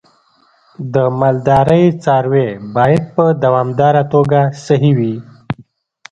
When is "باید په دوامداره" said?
2.75-4.03